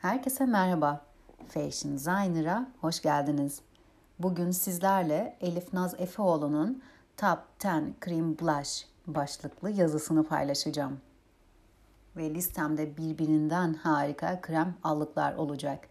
Herkese 0.00 0.46
merhaba. 0.46 1.00
Fashion 1.48 1.94
Designer'a 1.94 2.66
hoş 2.80 3.02
geldiniz. 3.02 3.60
Bugün 4.18 4.50
sizlerle 4.50 5.36
Elif 5.40 5.72
Naz 5.72 5.94
Efeoğlu'nun 5.98 6.82
Top 7.16 7.38
10 7.64 7.94
Cream 8.04 8.38
Blush 8.38 8.86
başlıklı 9.06 9.70
yazısını 9.70 10.26
paylaşacağım. 10.26 11.00
Ve 12.16 12.34
listemde 12.34 12.96
birbirinden 12.96 13.74
harika 13.74 14.40
krem 14.40 14.74
allıklar 14.84 15.34
olacak. 15.34 15.88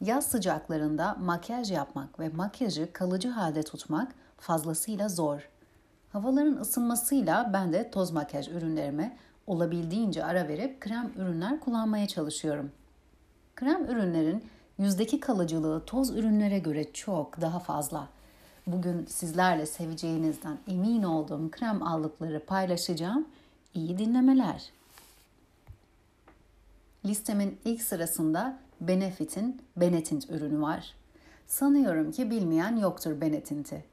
Yaz 0.00 0.26
sıcaklarında 0.26 1.16
makyaj 1.20 1.70
yapmak 1.70 2.20
ve 2.20 2.28
makyajı 2.28 2.92
kalıcı 2.92 3.28
halde 3.28 3.62
tutmak 3.62 4.14
fazlasıyla 4.38 5.08
zor. 5.08 5.48
Havaların 6.12 6.56
ısınmasıyla 6.56 7.50
ben 7.52 7.72
de 7.72 7.90
toz 7.90 8.10
makyaj 8.10 8.48
ürünlerime 8.48 9.16
olabildiğince 9.46 10.24
ara 10.24 10.48
verip 10.48 10.80
krem 10.80 11.12
ürünler 11.16 11.60
kullanmaya 11.60 12.08
çalışıyorum. 12.08 12.70
Krem 13.56 13.84
ürünlerin 13.84 14.44
yüzdeki 14.78 15.20
kalıcılığı 15.20 15.84
toz 15.84 16.16
ürünlere 16.16 16.58
göre 16.58 16.92
çok 16.92 17.40
daha 17.40 17.58
fazla. 17.58 18.08
Bugün 18.66 19.06
sizlerle 19.06 19.66
seveceğinizden 19.66 20.58
emin 20.68 21.02
olduğum 21.02 21.50
krem 21.50 21.82
allıkları 21.82 22.44
paylaşacağım. 22.46 23.28
İyi 23.74 23.98
dinlemeler. 23.98 24.70
Listemin 27.04 27.58
ilk 27.64 27.82
sırasında 27.82 28.58
Benefit'in 28.80 29.62
Benetint 29.76 30.30
ürünü 30.30 30.60
var. 30.60 30.94
Sanıyorum 31.46 32.12
ki 32.12 32.30
bilmeyen 32.30 32.76
yoktur 32.76 33.20
Benetint'i. 33.20 33.84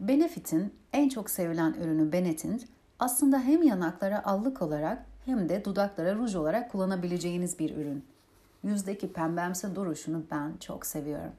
Benefit'in 0.00 0.74
en 0.92 1.08
çok 1.08 1.30
sevilen 1.30 1.72
ürünü 1.72 2.12
Benetint 2.12 2.64
aslında 2.98 3.40
hem 3.40 3.62
yanaklara 3.62 4.24
allık 4.24 4.62
olarak 4.62 5.06
hem 5.24 5.48
de 5.48 5.64
dudaklara 5.64 6.14
ruj 6.14 6.34
olarak 6.34 6.72
kullanabileceğiniz 6.72 7.58
bir 7.58 7.76
ürün. 7.76 8.04
Yüzdeki 8.62 9.12
pembemsi 9.12 9.74
duruşunu 9.74 10.22
ben 10.30 10.56
çok 10.60 10.86
seviyorum. 10.86 11.32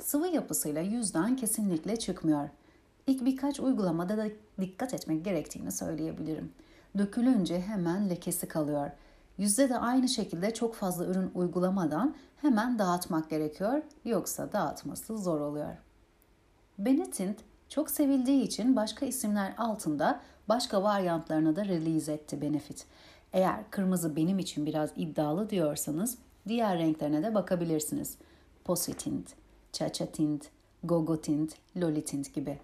Sıvı 0.00 0.28
yapısıyla 0.28 0.80
yüzden 0.80 1.36
kesinlikle 1.36 1.96
çıkmıyor. 1.96 2.48
İlk 3.06 3.24
birkaç 3.24 3.60
uygulamada 3.60 4.16
da 4.16 4.26
dikkat 4.60 4.94
etmek 4.94 5.24
gerektiğini 5.24 5.72
söyleyebilirim. 5.72 6.52
Dökülünce 6.98 7.60
hemen 7.60 8.10
lekesi 8.10 8.48
kalıyor. 8.48 8.90
Yüzde 9.38 9.68
de 9.68 9.78
aynı 9.78 10.08
şekilde 10.08 10.54
çok 10.54 10.74
fazla 10.74 11.04
ürün 11.04 11.30
uygulamadan 11.34 12.14
hemen 12.36 12.78
dağıtmak 12.78 13.30
gerekiyor 13.30 13.82
yoksa 14.04 14.52
dağıtması 14.52 15.18
zor 15.18 15.40
oluyor. 15.40 15.76
Benetint 16.78 17.38
çok 17.68 17.90
sevildiği 17.90 18.42
için 18.42 18.76
başka 18.76 19.06
isimler 19.06 19.54
altında 19.58 20.20
başka 20.48 20.82
varyantlarını 20.82 21.56
da 21.56 21.64
release 21.64 22.12
etti 22.12 22.42
Benefit. 22.42 22.86
Eğer 23.32 23.70
kırmızı 23.70 24.16
benim 24.16 24.38
için 24.38 24.66
biraz 24.66 24.90
iddialı 24.96 25.50
diyorsanız 25.50 26.18
diğer 26.48 26.78
renklerine 26.78 27.22
de 27.22 27.34
bakabilirsiniz. 27.34 28.16
Positint, 28.64 29.34
Chacha 29.72 30.06
Tint, 30.06 30.50
Gogo 30.84 31.20
Tint, 31.20 31.54
Loli 31.76 32.04
Tint 32.04 32.34
gibi. 32.34 32.58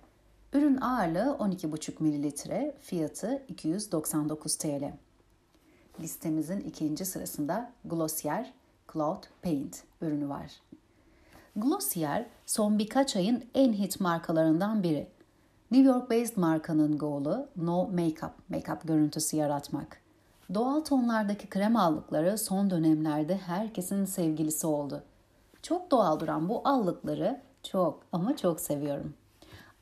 Ürün 0.53 0.81
ağırlığı 0.81 1.37
12,5 1.41 2.03
ml, 2.03 2.73
fiyatı 2.81 3.43
299 3.49 4.57
TL. 4.57 4.93
Listemizin 6.01 6.61
ikinci 6.61 7.05
sırasında 7.05 7.73
Glossier 7.85 8.53
Cloud 8.93 9.25
Paint 9.43 9.83
ürünü 10.01 10.29
var. 10.29 10.53
Glossier 11.57 12.27
son 12.47 12.79
birkaç 12.79 13.17
ayın 13.17 13.45
en 13.55 13.73
hit 13.73 14.01
markalarından 14.01 14.83
biri. 14.83 15.09
New 15.71 15.91
York-based 15.91 16.41
markanın 16.41 16.99
goal'u 16.99 17.49
no 17.57 17.89
makeup, 17.89 18.33
make-up 18.51 18.87
görüntüsü 18.87 19.37
yaratmak. 19.37 20.04
Doğal 20.55 20.81
tonlardaki 20.81 21.49
krem 21.49 21.77
allıkları 21.77 22.39
son 22.39 22.71
dönemlerde 22.71 23.37
herkesin 23.37 24.05
sevgilisi 24.05 24.67
oldu. 24.67 25.03
Çok 25.63 25.91
doğal 25.91 26.21
duran 26.21 26.49
bu 26.49 26.63
allıkları 26.65 27.41
çok 27.63 28.01
ama 28.13 28.37
çok 28.37 28.61
seviyorum. 28.61 29.15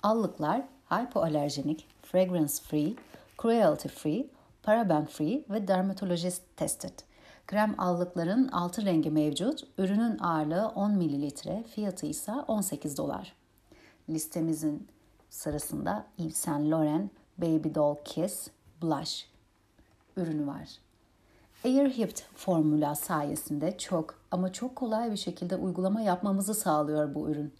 Allıklar 0.03 0.63
hypoalerjenik, 0.91 1.87
fragrance 2.03 2.53
free, 2.63 2.95
cruelty 3.43 3.89
free, 3.89 4.27
paraben 4.63 5.07
free 5.07 5.45
ve 5.51 5.69
dermatologist 5.69 6.43
tested. 6.57 6.99
Krem 7.47 7.75
allıkların 7.79 8.49
6 8.49 8.85
rengi 8.85 9.11
mevcut. 9.11 9.61
Ürünün 9.79 10.19
ağırlığı 10.19 10.69
10 10.69 10.93
ml, 10.93 11.31
fiyatı 11.75 12.07
ise 12.07 12.33
18 12.33 12.97
dolar. 12.97 13.33
Listemizin 14.09 14.89
sırasında 15.31 16.07
Yves 16.19 16.37
Saint 16.37 16.71
Laurent 16.71 17.11
Baby 17.39 17.75
Doll 17.75 17.97
Kiss 18.05 18.49
Blush 18.83 19.32
ürünü 20.17 20.47
var. 20.47 20.69
Air 21.65 21.91
Hipped 21.91 22.19
formüla 22.35 22.95
sayesinde 22.95 23.79
çok 23.79 24.15
ama 24.31 24.53
çok 24.53 24.77
kolay 24.77 25.13
bir 25.13 25.17
şekilde 25.17 25.57
uygulama 25.57 26.01
yapmamızı 26.01 26.55
sağlıyor 26.55 27.15
bu 27.15 27.31
ürün. 27.31 27.53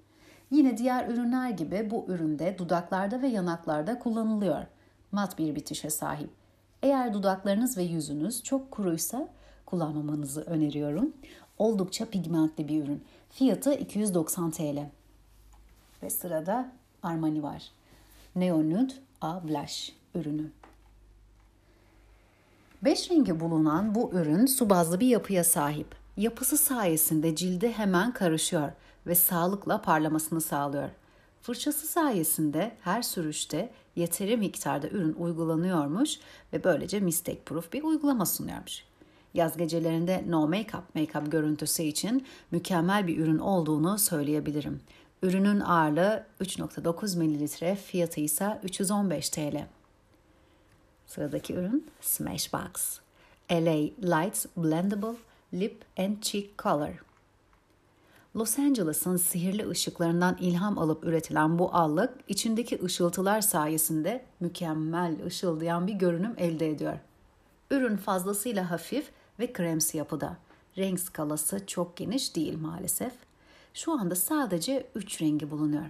Yine 0.51 0.79
diğer 0.79 1.09
ürünler 1.09 1.51
gibi 1.51 1.91
bu 1.91 2.05
üründe 2.09 2.59
dudaklarda 2.59 3.23
ve 3.23 3.29
yanaklarda 3.29 3.99
kullanılıyor. 3.99 4.63
Mat 5.13 5.39
bir 5.39 5.55
bitişe 5.55 5.91
sahip. 5.91 6.31
Eğer 6.83 7.15
dudaklarınız 7.15 7.77
ve 7.77 7.83
yüzünüz 7.83 8.43
çok 8.43 8.71
kuruysa 8.71 9.29
kullanmamanızı 9.67 10.43
öneriyorum. 10.43 11.13
Oldukça 11.59 12.05
pigmentli 12.05 12.69
bir 12.69 12.85
ürün. 12.85 13.05
Fiyatı 13.31 13.75
290 13.75 14.51
TL. 14.51 14.91
Ve 16.03 16.11
sırada 16.11 16.73
Armani 17.03 17.43
var. 17.43 17.71
Neo 18.37 18.71
Nude 18.71 18.93
A 19.21 19.49
Blush 19.49 19.93
ürünü. 20.15 20.51
Beş 22.85 23.11
rengi 23.11 23.41
bulunan 23.41 23.95
bu 23.95 24.11
ürün 24.13 24.47
su 24.47 24.71
bazlı 24.71 25.01
bir 25.01 25.07
yapıya 25.07 25.45
sahip. 25.45 25.87
Yapısı 26.17 26.57
sayesinde 26.59 27.37
cilde 27.37 27.73
hemen 27.73 28.13
karışıyor 28.13 28.73
ve 29.07 29.15
sağlıkla 29.15 29.83
parlamasını 29.83 30.41
sağlıyor. 30.41 30.89
Fırçası 31.43 31.87
sayesinde 31.87 32.77
her 32.81 33.03
sürüşte 33.03 33.71
yeteri 33.97 34.37
miktarda 34.37 34.89
ürün 34.89 35.13
uygulanıyormuş 35.13 36.19
ve 36.53 36.65
böylece 36.65 37.01
mistake 37.01 37.41
proof 37.41 37.73
bir 37.73 37.83
uygulama 37.83 38.27
sunuyormuş. 38.27 38.85
Yaz 39.35 39.57
gecelerinde 39.57 40.25
no 40.29 40.49
make-up, 40.49 40.83
make-up 40.97 41.31
görüntüsü 41.31 41.83
için 41.83 42.27
mükemmel 42.51 43.07
bir 43.07 43.19
ürün 43.19 43.39
olduğunu 43.39 43.99
söyleyebilirim. 43.99 44.81
Ürünün 45.23 45.61
ağırlığı 45.61 46.27
3.9 46.41 47.19
ml, 47.19 47.77
fiyatı 47.77 48.21
ise 48.21 48.61
315 48.63 49.31
TL. 49.31 49.67
Sıradaki 51.15 51.55
ürün 51.55 51.87
Smashbox. 52.01 52.99
LA 53.51 53.91
Lights 54.03 54.47
Blendable 54.57 55.17
Lip 55.55 55.85
and 55.99 56.23
Cheek 56.23 56.59
Color. 56.59 57.05
Los 58.37 58.59
Angeles'ın 58.59 59.17
sihirli 59.17 59.69
ışıklarından 59.69 60.37
ilham 60.41 60.79
alıp 60.79 61.05
üretilen 61.05 61.59
bu 61.59 61.75
allık 61.75 62.15
içindeki 62.29 62.85
ışıltılar 62.85 63.41
sayesinde 63.41 64.25
mükemmel 64.41 65.25
ışıldayan 65.27 65.87
bir 65.87 65.93
görünüm 65.93 66.35
elde 66.39 66.71
ediyor. 66.71 66.99
Ürün 67.71 67.97
fazlasıyla 67.97 68.71
hafif 68.71 69.11
ve 69.39 69.53
kremsi 69.53 69.99
yapıda. 69.99 70.37
Renk 70.79 71.01
skalası 71.01 71.67
çok 71.67 71.97
geniş 71.97 72.37
değil 72.37 72.59
maalesef. 72.59 73.13
Şu 73.75 73.93
anda 73.93 74.15
sadece 74.15 74.87
3 74.95 75.23
rengi 75.23 75.51
bulunuyor. 75.51 75.87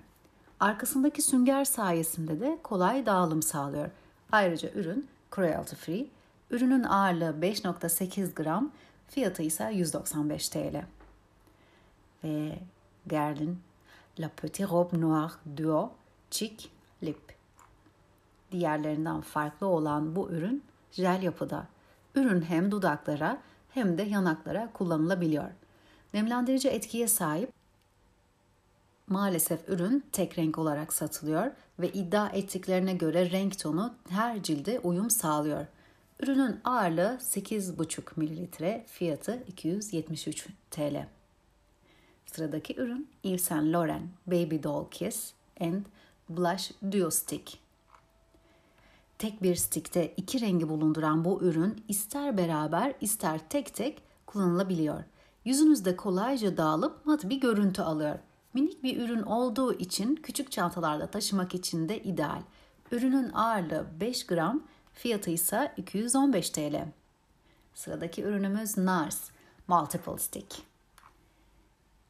Arkasındaki 0.61 1.23
sünger 1.23 1.65
sayesinde 1.65 2.41
de 2.41 2.59
kolay 2.63 3.07
dağılım 3.07 3.43
sağlıyor. 3.43 3.91
Ayrıca 4.33 4.71
ürün 4.71 5.09
cruelty 5.35 5.77
free. 5.77 6.07
Ürünün 6.51 6.83
ağırlığı 6.83 7.35
5.8 7.41 8.35
gram, 8.35 8.71
fiyatı 9.09 9.43
ise 9.43 9.71
195 9.73 10.49
TL. 10.49 10.85
Ve 12.25 12.59
Guerlain 13.07 13.61
La 14.19 14.31
Petite 14.37 14.69
Robe 14.69 15.01
Noire 15.01 15.33
Duo 15.57 15.93
Chic 16.31 16.69
Lip. 17.03 17.35
Diğerlerinden 18.53 19.21
farklı 19.21 19.67
olan 19.67 20.17
bu 20.17 20.31
ürün 20.31 20.63
jel 20.93 21.23
yapıda. 21.23 21.67
Ürün 22.15 22.43
hem 22.43 22.71
dudaklara 22.71 23.39
hem 23.71 23.99
de 23.99 24.03
yanaklara 24.03 24.69
kullanılabiliyor. 24.73 25.51
Nemlendirici 26.15 26.69
etkiye 26.69 27.09
sahip 27.09 27.62
Maalesef 29.09 29.69
ürün 29.69 30.05
tek 30.13 30.39
renk 30.39 30.59
olarak 30.59 30.93
satılıyor 30.93 31.51
ve 31.79 31.93
iddia 31.93 32.29
ettiklerine 32.29 32.95
göre 32.95 33.31
renk 33.31 33.59
tonu 33.59 33.95
her 34.09 34.43
cilde 34.43 34.81
uyum 34.81 35.11
sağlıyor. 35.11 35.67
Ürünün 36.21 36.61
ağırlığı 36.65 37.19
8,5 37.21 38.03
ml, 38.17 38.87
fiyatı 38.87 39.43
273 39.49 40.47
TL. 40.71 41.07
Sıradaki 42.27 42.77
ürün 42.77 43.09
Yves 43.25 43.45
Saint 43.45 43.75
Laurent 43.75 44.03
Baby 44.27 44.57
Doll 44.63 44.91
Kiss 44.91 45.33
and 45.61 45.83
Blush 46.29 46.71
Duo 46.93 47.11
Stick. 47.11 47.59
Tek 49.19 49.43
bir 49.43 49.55
stickte 49.55 50.15
iki 50.17 50.41
rengi 50.41 50.69
bulunduran 50.69 51.25
bu 51.25 51.43
ürün 51.43 51.85
ister 51.89 52.37
beraber 52.37 52.95
ister 53.01 53.41
tek 53.49 53.75
tek 53.75 54.03
kullanılabiliyor. 54.27 55.05
Yüzünüzde 55.45 55.97
kolayca 55.97 56.57
dağılıp 56.57 57.07
mat 57.07 57.29
bir 57.29 57.41
görüntü 57.41 57.83
alıyor. 57.83 58.19
Minik 58.55 58.83
bir 58.83 59.01
ürün 59.01 59.23
olduğu 59.23 59.75
için 59.75 60.17
küçük 60.17 60.53
çantalarda 60.53 61.07
taşımak 61.07 61.55
için 61.55 61.89
de 61.89 62.03
ideal. 62.03 62.43
Ürünün 62.91 63.33
ağırlığı 63.33 63.87
5 64.01 64.27
gram, 64.27 64.63
fiyatı 64.95 65.31
ise 65.31 65.73
215 65.77 66.51
TL. 66.51 66.89
Sıradaki 67.75 68.23
ürünümüz 68.23 68.79
NARS 68.79 69.31
Multiple 69.69 70.19
Stick. 70.19 70.63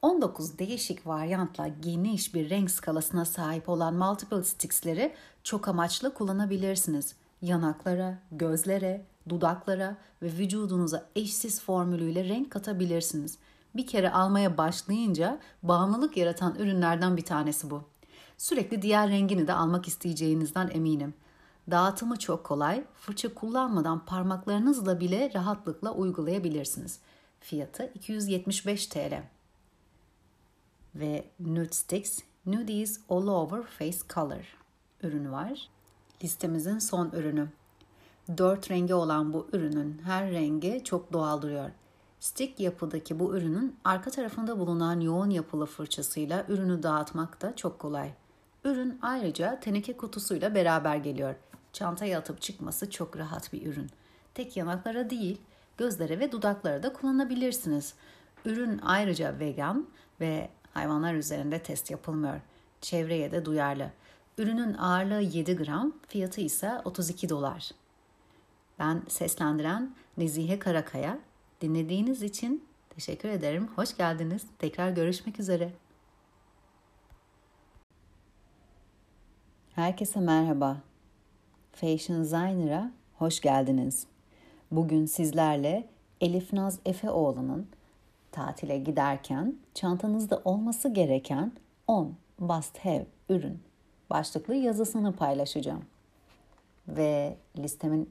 19 0.02 0.58
değişik 0.58 1.06
varyantla 1.06 1.68
geniş 1.68 2.34
bir 2.34 2.50
renk 2.50 2.70
skalasına 2.70 3.24
sahip 3.24 3.68
olan 3.68 3.94
Multiple 3.94 4.44
Sticks'leri 4.44 5.14
çok 5.44 5.68
amaçlı 5.68 6.14
kullanabilirsiniz. 6.14 7.14
Yanaklara, 7.42 8.18
gözlere, 8.32 9.04
dudaklara 9.28 9.96
ve 10.22 10.26
vücudunuza 10.26 11.08
eşsiz 11.16 11.60
formülüyle 11.60 12.24
renk 12.24 12.50
katabilirsiniz. 12.50 13.38
Bir 13.74 13.86
kere 13.86 14.12
almaya 14.12 14.58
başlayınca 14.58 15.38
bağımlılık 15.62 16.16
yaratan 16.16 16.54
ürünlerden 16.54 17.16
bir 17.16 17.24
tanesi 17.24 17.70
bu. 17.70 17.82
Sürekli 18.38 18.82
diğer 18.82 19.10
rengini 19.10 19.46
de 19.46 19.52
almak 19.52 19.88
isteyeceğinizden 19.88 20.70
eminim. 20.74 21.14
Dağıtımı 21.70 22.18
çok 22.18 22.44
kolay, 22.44 22.84
fırça 22.94 23.34
kullanmadan 23.34 24.04
parmaklarınızla 24.04 25.00
bile 25.00 25.30
rahatlıkla 25.34 25.92
uygulayabilirsiniz. 25.92 26.98
Fiyatı 27.40 27.90
275 27.94 28.86
TL. 28.86 29.22
Ve 30.94 31.24
Nude 31.40 31.72
Sticks 31.72 32.18
Nudies 32.46 33.00
All 33.08 33.26
Over 33.26 33.62
Face 33.62 33.98
Color 34.14 34.56
ürünü 35.02 35.30
var. 35.30 35.68
Listemizin 36.24 36.78
son 36.78 37.10
ürünü. 37.10 37.48
Dört 38.38 38.70
rengi 38.70 38.94
olan 38.94 39.32
bu 39.32 39.48
ürünün 39.52 40.00
her 40.04 40.30
rengi 40.30 40.84
çok 40.84 41.12
doğal 41.12 41.42
duruyor. 41.42 41.70
Stick 42.22 42.60
yapıdaki 42.60 43.18
bu 43.18 43.36
ürünün 43.36 43.76
arka 43.84 44.10
tarafında 44.10 44.58
bulunan 44.58 45.00
yoğun 45.00 45.30
yapılı 45.30 45.66
fırçasıyla 45.66 46.44
ürünü 46.48 46.82
dağıtmak 46.82 47.42
da 47.42 47.56
çok 47.56 47.78
kolay. 47.78 48.12
Ürün 48.64 48.98
ayrıca 49.02 49.60
teneke 49.60 49.96
kutusuyla 49.96 50.54
beraber 50.54 50.96
geliyor. 50.96 51.34
Çantaya 51.72 52.18
atıp 52.18 52.40
çıkması 52.40 52.90
çok 52.90 53.16
rahat 53.16 53.52
bir 53.52 53.66
ürün. 53.66 53.90
Tek 54.34 54.56
yanaklara 54.56 55.10
değil, 55.10 55.40
gözlere 55.78 56.20
ve 56.20 56.32
dudaklara 56.32 56.82
da 56.82 56.92
kullanabilirsiniz. 56.92 57.94
Ürün 58.44 58.80
ayrıca 58.82 59.38
vegan 59.38 59.86
ve 60.20 60.50
hayvanlar 60.74 61.14
üzerinde 61.14 61.58
test 61.58 61.90
yapılmıyor. 61.90 62.40
Çevreye 62.80 63.32
de 63.32 63.44
duyarlı. 63.44 63.90
Ürünün 64.38 64.74
ağırlığı 64.74 65.20
7 65.20 65.56
gram, 65.56 65.92
fiyatı 66.08 66.40
ise 66.40 66.80
32 66.84 67.28
dolar. 67.28 67.70
Ben 68.78 69.02
seslendiren 69.08 69.94
Nezihe 70.16 70.58
Karakaya. 70.58 71.18
Dinlediğiniz 71.62 72.22
için 72.22 72.64
teşekkür 72.90 73.28
ederim. 73.28 73.68
Hoş 73.76 73.96
geldiniz. 73.96 74.42
Tekrar 74.58 74.90
görüşmek 74.90 75.40
üzere. 75.40 75.70
Herkese 79.74 80.20
merhaba. 80.20 80.76
Fashion 81.72 82.20
Designer'a 82.22 82.92
hoş 83.18 83.40
geldiniz. 83.40 84.06
Bugün 84.70 85.06
sizlerle 85.06 85.88
Elif 86.20 86.52
Naz 86.52 86.78
Efeoğlu'nun 86.86 87.68
tatile 88.32 88.78
giderken 88.78 89.56
çantanızda 89.74 90.42
olması 90.44 90.88
gereken 90.88 91.52
10 91.86 92.14
must 92.38 92.78
have 92.78 93.06
ürün 93.28 93.62
başlıklı 94.10 94.54
yazısını 94.54 95.16
paylaşacağım. 95.16 95.84
Ve 96.88 97.36
listemin 97.58 98.10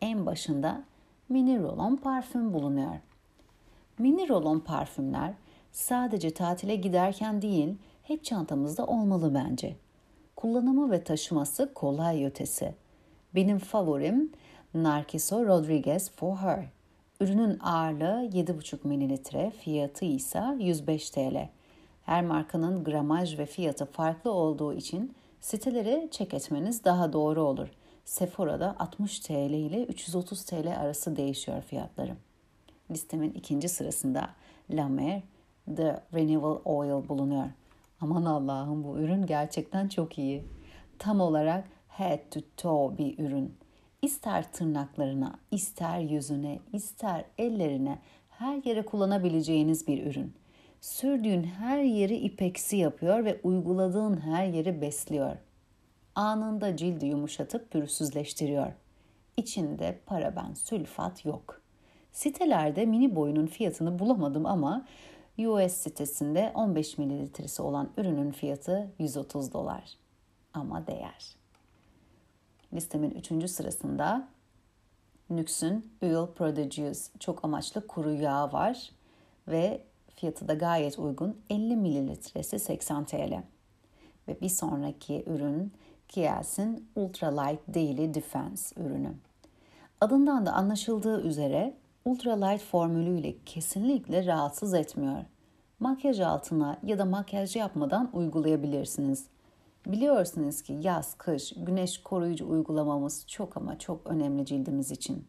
en 0.00 0.26
başında 0.26 0.84
mini 1.30 1.62
rolon 1.62 1.96
parfüm 1.96 2.54
bulunuyor. 2.54 2.96
Mini 3.98 4.28
rolon 4.28 4.60
parfümler 4.60 5.34
sadece 5.72 6.30
tatile 6.30 6.76
giderken 6.76 7.42
değil, 7.42 7.74
hep 8.02 8.24
çantamızda 8.24 8.86
olmalı 8.86 9.34
bence. 9.34 9.76
Kullanımı 10.36 10.90
ve 10.90 11.04
taşıması 11.04 11.74
kolay 11.74 12.24
ötesi. 12.24 12.74
Benim 13.34 13.58
favorim 13.58 14.32
Narciso 14.74 15.46
Rodriguez 15.46 16.10
For 16.10 16.36
Her. 16.36 16.64
Ürünün 17.20 17.58
ağırlığı 17.58 18.28
7,5 18.32 18.88
ml, 18.88 19.50
fiyatı 19.50 20.04
ise 20.04 20.42
105 20.58 21.10
TL. 21.10 21.48
Her 22.02 22.24
markanın 22.24 22.84
gramaj 22.84 23.38
ve 23.38 23.46
fiyatı 23.46 23.86
farklı 23.86 24.32
olduğu 24.32 24.74
için 24.74 25.14
siteleri 25.40 26.08
check 26.10 26.34
etmeniz 26.34 26.84
daha 26.84 27.12
doğru 27.12 27.42
olur. 27.42 27.68
Sephora'da 28.10 28.76
60 28.78 29.20
TL 29.20 29.52
ile 29.52 29.84
330 29.84 30.44
TL 30.44 30.80
arası 30.80 31.16
değişiyor 31.16 31.62
fiyatları. 31.62 32.16
Listemin 32.90 33.32
ikinci 33.32 33.68
sırasında 33.68 34.30
La 34.70 34.88
Mer 34.88 35.22
The 35.76 36.00
Renewal 36.14 36.58
Oil 36.64 37.08
bulunuyor. 37.08 37.46
Aman 38.00 38.24
Allah'ım 38.24 38.84
bu 38.84 38.98
ürün 38.98 39.26
gerçekten 39.26 39.88
çok 39.88 40.18
iyi. 40.18 40.44
Tam 40.98 41.20
olarak 41.20 41.64
head 41.88 42.18
to 42.30 42.40
toe 42.56 42.98
bir 42.98 43.18
ürün. 43.18 43.54
İster 44.02 44.52
tırnaklarına, 44.52 45.38
ister 45.50 46.00
yüzüne, 46.00 46.58
ister 46.72 47.24
ellerine 47.38 47.98
her 48.30 48.64
yere 48.64 48.82
kullanabileceğiniz 48.82 49.86
bir 49.86 50.06
ürün. 50.06 50.34
Sürdüğün 50.80 51.42
her 51.42 51.82
yeri 51.82 52.16
ipeksi 52.16 52.76
yapıyor 52.76 53.24
ve 53.24 53.40
uyguladığın 53.42 54.20
her 54.20 54.46
yeri 54.46 54.80
besliyor. 54.80 55.36
Anında 56.14 56.76
cildi 56.76 57.06
yumuşatıp 57.06 57.70
pürüzsüzleştiriyor. 57.70 58.72
İçinde 59.36 60.00
paraben, 60.06 60.54
sülfat 60.54 61.24
yok. 61.24 61.60
Sitelerde 62.12 62.86
mini 62.86 63.16
boyunun 63.16 63.46
fiyatını 63.46 63.98
bulamadım 63.98 64.46
ama 64.46 64.86
US 65.38 65.72
sitesinde 65.72 66.52
15 66.54 66.98
mililitresi 66.98 67.62
olan 67.62 67.90
ürünün 67.96 68.30
fiyatı 68.30 68.90
130 68.98 69.52
dolar. 69.52 69.84
Ama 70.54 70.86
değer. 70.86 71.36
Listemin 72.72 73.10
3. 73.10 73.50
sırasında 73.50 74.28
Nux'un 75.30 75.90
Oil 76.02 76.26
Prodigious 76.26 77.10
çok 77.18 77.44
amaçlı 77.44 77.86
kuru 77.86 78.12
yağ 78.12 78.52
var 78.52 78.90
ve 79.48 79.82
fiyatı 80.16 80.48
da 80.48 80.54
gayet 80.54 80.98
uygun 80.98 81.40
50 81.50 81.76
mililitresi 81.76 82.58
80 82.58 83.04
TL. 83.04 83.42
Ve 84.28 84.40
bir 84.40 84.48
sonraki 84.48 85.24
ürün 85.26 85.72
Kiehl's'in 86.10 86.88
Ultralight 86.96 87.74
Daily 87.74 88.14
Defense 88.14 88.80
ürünü. 88.80 89.12
Adından 90.00 90.46
da 90.46 90.52
anlaşıldığı 90.52 91.22
üzere 91.22 91.74
Ultralight 92.04 92.62
formülüyle 92.62 93.34
kesinlikle 93.46 94.26
rahatsız 94.26 94.74
etmiyor. 94.74 95.24
Makyaj 95.80 96.20
altına 96.20 96.78
ya 96.82 96.98
da 96.98 97.04
makyaj 97.04 97.56
yapmadan 97.56 98.10
uygulayabilirsiniz. 98.12 99.26
Biliyorsunuz 99.86 100.62
ki 100.62 100.78
yaz, 100.80 101.14
kış, 101.14 101.54
güneş 101.56 102.02
koruyucu 102.02 102.50
uygulamamız 102.50 103.26
çok 103.26 103.56
ama 103.56 103.78
çok 103.78 104.06
önemli 104.06 104.46
cildimiz 104.46 104.90
için. 104.90 105.26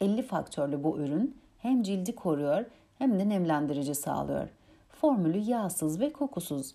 50 0.00 0.22
faktörlü 0.22 0.84
bu 0.84 0.98
ürün 0.98 1.36
hem 1.58 1.82
cildi 1.82 2.14
koruyor 2.14 2.64
hem 2.98 3.18
de 3.18 3.28
nemlendirici 3.28 3.94
sağlıyor. 3.94 4.48
Formülü 4.88 5.38
yağsız 5.38 6.00
ve 6.00 6.12
kokusuz. 6.12 6.74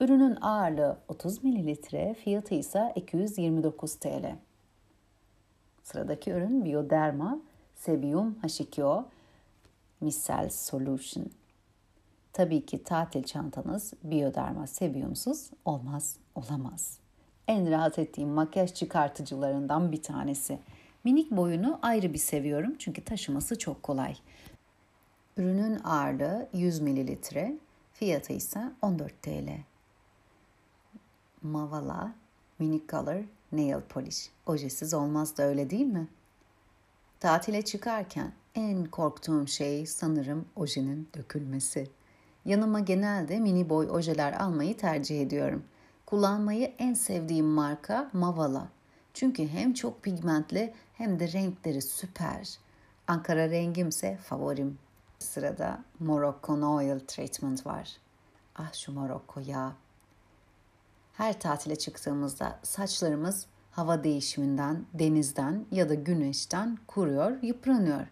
Ürünün 0.00 0.38
ağırlığı 0.40 0.98
30 1.08 1.44
ml, 1.44 1.74
fiyatı 2.14 2.54
ise 2.54 2.92
229 2.96 3.94
TL. 3.94 4.36
Sıradaki 5.82 6.30
ürün 6.30 6.64
Bioderma 6.64 7.38
Sebium 7.76 8.38
H2O 8.42 9.04
Micelle 10.00 10.50
Solution. 10.50 11.26
Tabii 12.32 12.66
ki 12.66 12.84
tatil 12.84 13.22
çantanız 13.22 13.92
Bioderma 14.02 14.66
Sebium'suz 14.66 15.50
olmaz, 15.64 16.16
olamaz. 16.34 16.98
En 17.48 17.70
rahat 17.70 17.98
ettiğim 17.98 18.28
makyaj 18.28 18.74
çıkartıcılarından 18.74 19.92
bir 19.92 20.02
tanesi. 20.02 20.58
Minik 21.04 21.30
boyunu 21.30 21.78
ayrı 21.82 22.12
bir 22.12 22.18
seviyorum 22.18 22.74
çünkü 22.78 23.04
taşıması 23.04 23.58
çok 23.58 23.82
kolay. 23.82 24.16
Ürünün 25.36 25.80
ağırlığı 25.84 26.48
100 26.52 26.80
ml, 26.80 27.16
fiyatı 27.92 28.32
ise 28.32 28.72
14 28.82 29.22
TL. 29.22 29.73
Mavala 31.44 32.12
Mini 32.58 32.82
Color 32.88 33.24
Nail 33.52 33.80
Polish. 33.88 34.30
Ojesiz 34.46 34.94
olmaz 34.94 35.36
da 35.36 35.42
öyle 35.42 35.70
değil 35.70 35.86
mi? 35.86 36.08
Tatile 37.20 37.62
çıkarken 37.62 38.32
en 38.54 38.84
korktuğum 38.84 39.46
şey 39.46 39.86
sanırım 39.86 40.44
ojenin 40.56 41.08
dökülmesi. 41.16 41.90
Yanıma 42.44 42.80
genelde 42.80 43.40
mini 43.40 43.68
boy 43.68 43.90
ojeler 43.90 44.32
almayı 44.32 44.76
tercih 44.76 45.22
ediyorum. 45.22 45.64
Kullanmayı 46.06 46.72
en 46.78 46.94
sevdiğim 46.94 47.46
marka 47.46 48.10
Mavala. 48.12 48.68
Çünkü 49.14 49.48
hem 49.48 49.74
çok 49.74 50.02
pigmentli 50.02 50.74
hem 50.94 51.20
de 51.20 51.32
renkleri 51.32 51.82
süper. 51.82 52.58
Ankara 53.06 53.50
rengimse 53.50 54.16
favorim. 54.16 54.78
Sırada 55.18 55.84
Moroccan 56.00 56.62
Oil 56.62 57.00
Treatment 57.00 57.66
var. 57.66 57.96
Ah 58.56 58.72
şu 58.72 58.92
Morokko 58.92 59.40
ya. 59.40 59.72
Her 61.14 61.40
tatile 61.40 61.76
çıktığımızda 61.76 62.58
saçlarımız 62.62 63.46
hava 63.70 64.04
değişiminden, 64.04 64.84
denizden 64.94 65.66
ya 65.70 65.88
da 65.88 65.94
güneşten 65.94 66.78
kuruyor, 66.86 67.42
yıpranıyor. 67.42 68.06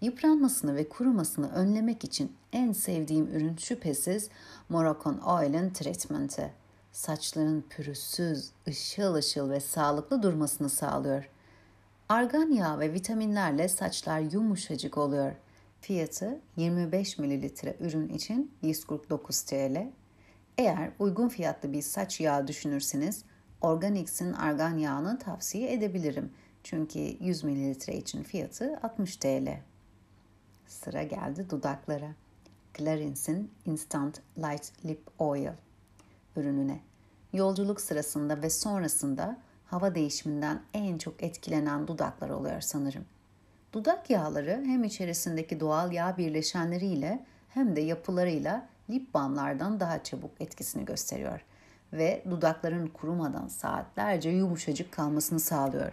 Yıpranmasını 0.00 0.76
ve 0.76 0.88
kurumasını 0.88 1.52
önlemek 1.52 2.04
için 2.04 2.32
en 2.52 2.72
sevdiğim 2.72 3.26
ürün 3.26 3.56
şüphesiz 3.56 4.28
Moroccan 4.68 5.20
Oil'in 5.20 5.70
treatment'i. 5.70 6.50
Saçların 6.92 7.64
pürüzsüz, 7.70 8.50
ışıl 8.68 9.14
ışıl 9.14 9.50
ve 9.50 9.60
sağlıklı 9.60 10.22
durmasını 10.22 10.68
sağlıyor. 10.70 11.28
Argan 12.08 12.50
yağı 12.50 12.78
ve 12.78 12.92
vitaminlerle 12.92 13.68
saçlar 13.68 14.20
yumuşacık 14.20 14.98
oluyor. 14.98 15.32
Fiyatı 15.80 16.40
25 16.56 17.18
mililitre 17.18 17.76
ürün 17.80 18.08
için 18.08 18.54
149 18.62 19.42
TL. 19.42 19.92
Eğer 20.58 20.90
uygun 20.98 21.28
fiyatlı 21.28 21.72
bir 21.72 21.82
saç 21.82 22.20
yağı 22.20 22.48
düşünürseniz 22.48 23.24
Organix'in 23.60 24.32
argan 24.32 24.78
yağını 24.78 25.18
tavsiye 25.18 25.72
edebilirim. 25.72 26.32
Çünkü 26.62 26.98
100 26.98 27.44
mililitre 27.44 27.96
için 27.96 28.22
fiyatı 28.22 28.80
60 28.82 29.16
TL. 29.16 29.58
Sıra 30.66 31.02
geldi 31.02 31.46
dudaklara. 31.50 32.14
Clarins'in 32.78 33.50
Instant 33.66 34.20
Light 34.38 34.84
Lip 34.84 35.02
Oil 35.18 35.48
ürününe. 36.36 36.80
Yolculuk 37.32 37.80
sırasında 37.80 38.42
ve 38.42 38.50
sonrasında 38.50 39.38
hava 39.66 39.94
değişiminden 39.94 40.62
en 40.74 40.98
çok 40.98 41.22
etkilenen 41.22 41.88
dudaklar 41.88 42.30
oluyor 42.30 42.60
sanırım. 42.60 43.04
Dudak 43.72 44.10
yağları 44.10 44.62
hem 44.66 44.84
içerisindeki 44.84 45.60
doğal 45.60 45.92
yağ 45.92 46.16
birleşenleriyle 46.18 47.24
hem 47.48 47.76
de 47.76 47.80
yapılarıyla 47.80 48.68
lip 48.92 49.14
balmlardan 49.14 49.80
daha 49.80 50.02
çabuk 50.02 50.30
etkisini 50.40 50.84
gösteriyor 50.84 51.44
ve 51.92 52.22
dudakların 52.30 52.86
kurumadan 52.86 53.48
saatlerce 53.48 54.30
yumuşacık 54.30 54.92
kalmasını 54.92 55.40
sağlıyor. 55.40 55.92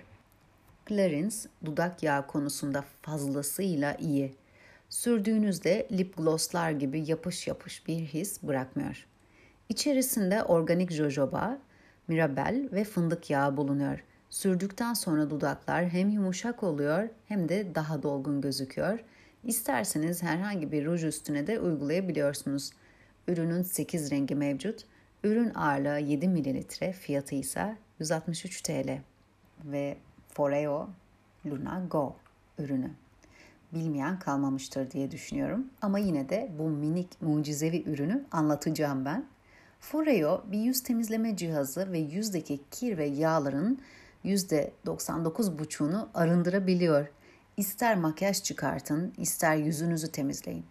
Clarins 0.89 1.45
dudak 1.65 2.03
yağı 2.03 2.27
konusunda 2.27 2.83
fazlasıyla 3.01 3.93
iyi. 3.93 4.35
Sürdüğünüzde 4.89 5.87
lip 5.91 6.17
glosslar 6.17 6.71
gibi 6.71 7.09
yapış 7.09 7.47
yapış 7.47 7.87
bir 7.87 7.99
his 7.99 8.43
bırakmıyor. 8.43 9.05
İçerisinde 9.69 10.43
organik 10.43 10.91
jojoba, 10.91 11.57
mirabel 12.07 12.69
ve 12.71 12.83
fındık 12.83 13.29
yağı 13.29 13.57
bulunuyor. 13.57 14.03
Sürdükten 14.29 14.93
sonra 14.93 15.29
dudaklar 15.29 15.89
hem 15.89 16.09
yumuşak 16.09 16.63
oluyor 16.63 17.09
hem 17.27 17.49
de 17.49 17.75
daha 17.75 18.03
dolgun 18.03 18.41
gözüküyor. 18.41 18.99
İsterseniz 19.43 20.23
herhangi 20.23 20.71
bir 20.71 20.85
ruj 20.85 21.03
üstüne 21.03 21.47
de 21.47 21.59
uygulayabiliyorsunuz. 21.59 22.71
Ürünün 23.29 23.61
8 23.61 24.11
rengi 24.11 24.35
mevcut. 24.35 24.85
Ürün 25.23 25.53
ağırlığı 25.53 25.99
7 25.99 26.27
ml, 26.27 26.91
fiyatı 26.93 27.35
ise 27.35 27.75
163 27.99 28.61
TL. 28.61 29.01
Ve 29.65 29.97
Foreo 30.33 30.89
Luna 31.45 31.85
Go 31.89 32.15
ürünü. 32.57 32.91
Bilmeyen 33.73 34.19
kalmamıştır 34.19 34.91
diye 34.91 35.11
düşünüyorum. 35.11 35.67
Ama 35.81 35.99
yine 35.99 36.29
de 36.29 36.51
bu 36.59 36.69
minik 36.69 37.21
mucizevi 37.21 37.83
ürünü 37.89 38.25
anlatacağım 38.31 39.05
ben. 39.05 39.25
Foreo 39.79 40.43
bir 40.51 40.59
yüz 40.59 40.83
temizleme 40.83 41.35
cihazı 41.35 41.91
ve 41.91 41.99
yüzdeki 41.99 42.59
kir 42.71 42.97
ve 42.97 43.05
yağların 43.05 43.79
%99,5'unu 44.25 46.07
arındırabiliyor. 46.13 47.07
İster 47.57 47.97
makyaj 47.97 48.43
çıkartın, 48.43 49.13
ister 49.17 49.55
yüzünüzü 49.55 50.11
temizleyin. 50.11 50.65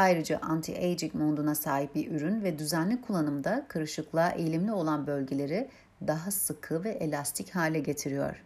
Ayrıca 0.00 0.36
anti-aging 0.36 1.14
moduna 1.14 1.54
sahip 1.54 1.94
bir 1.94 2.10
ürün 2.10 2.42
ve 2.42 2.58
düzenli 2.58 3.00
kullanımda 3.00 3.64
kırışıklığa 3.68 4.30
eğilimli 4.30 4.72
olan 4.72 5.06
bölgeleri 5.06 5.68
daha 6.06 6.30
sıkı 6.30 6.84
ve 6.84 6.90
elastik 6.90 7.50
hale 7.50 7.80
getiriyor. 7.80 8.44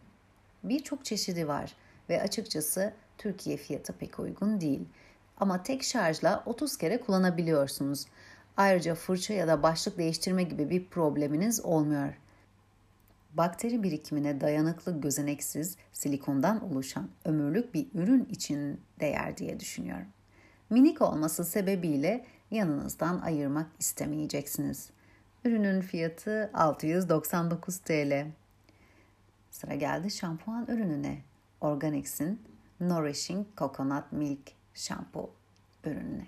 Birçok 0.65 1.05
çeşidi 1.05 1.49
var 1.49 1.77
ve 2.09 2.23
açıkçası 2.23 2.93
Türkiye 3.19 3.57
fiyatı 3.57 3.93
pek 3.93 4.19
uygun 4.21 4.61
değil. 4.61 4.85
Ama 5.39 5.63
tek 5.63 5.83
şarjla 5.83 6.43
30 6.47 6.77
kere 6.77 7.01
kullanabiliyorsunuz. 7.01 8.07
Ayrıca 8.57 8.95
fırça 8.95 9.35
ya 9.35 9.49
da 9.49 9.63
başlık 9.63 9.99
değiştirme 9.99 10.43
gibi 10.43 10.71
bir 10.71 10.87
probleminiz 10.87 11.61
olmuyor. 11.61 12.15
Bakteri 13.33 13.83
birikimine 13.83 14.41
dayanıklı 14.41 15.01
gözeneksiz 15.01 15.77
silikondan 15.93 16.73
oluşan 16.73 17.09
ömürlük 17.25 17.75
bir 17.75 17.87
ürün 17.95 18.25
için 18.25 18.81
değer 19.01 19.37
diye 19.37 19.61
düşünüyorum. 19.61 20.07
Minik 20.71 21.03
olması 21.03 21.45
sebebiyle 21.45 22.25
yanınızdan 22.51 23.21
ayırmak 23.21 23.67
istemeyeceksiniz. 23.79 24.91
Ürünün 25.45 25.81
fiyatı 25.81 26.51
699 26.55 27.79
TL. 27.79 28.27
Sıra 29.51 29.75
geldi 29.75 30.11
şampuan 30.11 30.67
ürününe. 30.69 31.19
Organix'in 31.61 32.43
Nourishing 32.81 33.47
Coconut 33.57 34.13
Milk 34.13 34.53
Shampoo 34.75 35.31
ürününe. 35.85 36.27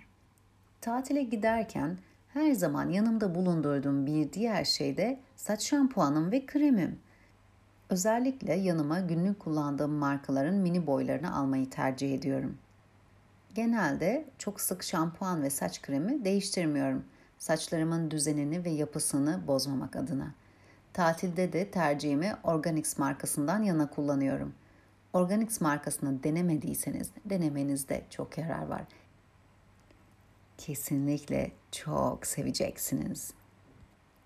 Tatile 0.80 1.22
giderken 1.22 1.98
her 2.28 2.52
zaman 2.52 2.88
yanımda 2.88 3.34
bulundurduğum 3.34 4.06
bir 4.06 4.32
diğer 4.32 4.64
şey 4.64 4.96
de 4.96 5.20
saç 5.36 5.62
şampuanım 5.62 6.32
ve 6.32 6.46
kremim. 6.46 6.98
Özellikle 7.90 8.54
yanıma 8.54 9.00
günlük 9.00 9.38
kullandığım 9.38 9.92
markaların 9.92 10.54
mini 10.54 10.86
boylarını 10.86 11.36
almayı 11.36 11.70
tercih 11.70 12.14
ediyorum. 12.14 12.58
Genelde 13.56 14.24
çok 14.38 14.60
sık 14.60 14.82
şampuan 14.82 15.42
ve 15.42 15.50
saç 15.50 15.82
kremi 15.82 16.24
değiştirmiyorum. 16.24 17.04
Saçlarımın 17.38 18.10
düzenini 18.10 18.64
ve 18.64 18.70
yapısını 18.70 19.46
bozmamak 19.46 19.96
adına. 19.96 20.34
Tatilde 20.92 21.52
de 21.52 21.70
tercihimi 21.70 22.34
Organix 22.44 22.98
markasından 22.98 23.62
yana 23.62 23.90
kullanıyorum. 23.90 24.54
Organix 25.12 25.60
markasını 25.60 26.22
denemediyseniz 26.22 27.10
denemenizde 27.24 28.02
çok 28.10 28.38
yarar 28.38 28.66
var 28.66 28.82
kesinlikle 30.58 31.52
çok 31.72 32.26
seveceksiniz. 32.26 33.32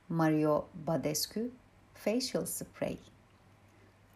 Mario 0.09 0.69
Badescu 0.87 1.51
Facial 1.95 2.47
Spray 2.47 2.99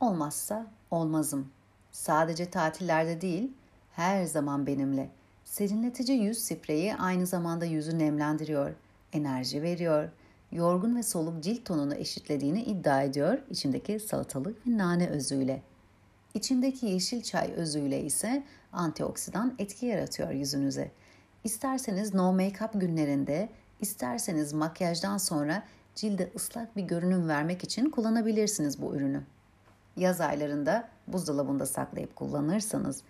Olmazsa 0.00 0.66
olmazım. 0.90 1.52
Sadece 1.92 2.50
tatillerde 2.50 3.21
değil, 3.21 3.52
her 3.96 4.24
zaman 4.24 4.66
benimle. 4.66 5.10
Serinletici 5.44 6.18
yüz 6.18 6.38
spreyi 6.38 6.96
aynı 6.96 7.26
zamanda 7.26 7.64
yüzü 7.64 7.98
nemlendiriyor, 7.98 8.74
enerji 9.12 9.62
veriyor, 9.62 10.08
yorgun 10.52 10.96
ve 10.96 11.02
soluk 11.02 11.42
cilt 11.42 11.64
tonunu 11.64 11.94
eşitlediğini 11.94 12.62
iddia 12.62 13.02
ediyor 13.02 13.38
içindeki 13.50 14.00
salatalık 14.00 14.66
ve 14.66 14.78
nane 14.78 15.08
özüyle. 15.08 15.62
İçindeki 16.34 16.86
yeşil 16.86 17.22
çay 17.22 17.52
özüyle 17.52 18.02
ise 18.02 18.42
antioksidan 18.72 19.54
etki 19.58 19.86
yaratıyor 19.86 20.30
yüzünüze. 20.30 20.90
İsterseniz 21.44 22.14
no 22.14 22.22
make-up 22.22 22.78
günlerinde, 22.78 23.48
isterseniz 23.80 24.52
makyajdan 24.52 25.18
sonra 25.18 25.62
cilde 25.94 26.30
ıslak 26.36 26.76
bir 26.76 26.82
görünüm 26.82 27.28
vermek 27.28 27.64
için 27.64 27.90
kullanabilirsiniz 27.90 28.82
bu 28.82 28.96
ürünü. 28.96 29.22
Yaz 29.96 30.20
aylarında 30.20 30.88
buzdolabında 31.06 31.66
saklayıp 31.66 32.16
kullanırsanız 32.16 33.02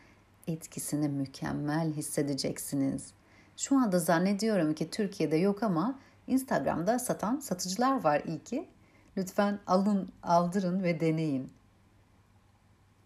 etkisini 0.46 1.08
mükemmel 1.08 1.92
hissedeceksiniz. 1.92 3.12
Şu 3.56 3.78
anda 3.78 3.98
zannediyorum 3.98 4.74
ki 4.74 4.90
Türkiye'de 4.90 5.36
yok 5.36 5.62
ama 5.62 5.98
Instagram'da 6.26 6.98
satan 6.98 7.40
satıcılar 7.40 8.04
var 8.04 8.22
iyi 8.26 8.44
ki. 8.44 8.68
Lütfen 9.16 9.58
alın, 9.66 10.08
aldırın 10.22 10.82
ve 10.82 11.00
deneyin. 11.00 11.52